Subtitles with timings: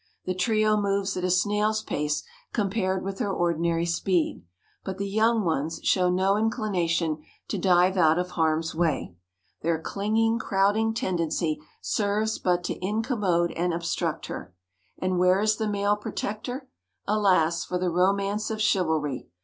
[0.25, 4.43] The trio moves at a snail's pace compared with her ordinary speed,
[4.83, 9.13] but the young ones show no inclination to dive out of harm's way.
[9.61, 14.55] Their clinging, crowding tendency serves but to incommode and obstruct her.
[14.97, 16.67] And where is the male protector?
[17.05, 19.27] Alas for the romance of chivalry!